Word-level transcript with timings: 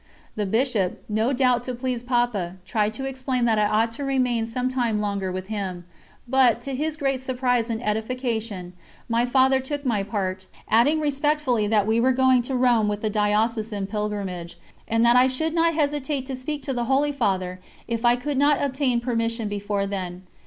The 0.35 0.47
Bishop, 0.47 1.03
no 1.07 1.31
doubt 1.31 1.63
to 1.65 1.75
please 1.75 2.01
Papa, 2.01 2.55
tried 2.65 2.91
to 2.95 3.05
explain 3.05 3.45
that 3.45 3.59
I 3.59 3.65
ought 3.67 3.91
to 3.91 4.03
remain 4.03 4.47
some 4.47 4.67
time 4.67 4.99
longer 4.99 5.31
with 5.31 5.45
him; 5.45 5.85
but, 6.27 6.59
to 6.61 6.73
his 6.73 6.97
great 6.97 7.21
surprise 7.21 7.69
and 7.69 7.83
edification, 7.85 8.73
my 9.07 9.27
Father 9.27 9.59
took 9.59 9.85
my 9.85 10.01
part, 10.01 10.47
adding 10.67 10.99
respectfully 10.99 11.67
that 11.67 11.85
we 11.85 11.99
were 11.99 12.13
going 12.13 12.41
to 12.49 12.55
Rome 12.55 12.87
with 12.87 13.03
the 13.03 13.11
diocesan 13.11 13.85
pilgrimage, 13.85 14.57
and 14.87 15.05
that 15.05 15.15
I 15.17 15.27
should 15.27 15.53
not 15.53 15.75
hesitate 15.75 16.25
to 16.25 16.35
speak 16.35 16.63
to 16.63 16.73
the 16.73 16.85
Holy 16.85 17.11
Father 17.11 17.59
if 17.87 18.03
I 18.03 18.15
could 18.15 18.39
not 18.39 18.59
obtain 18.59 19.01
permission 19.01 19.47
before 19.47 19.85
then. 19.85 20.23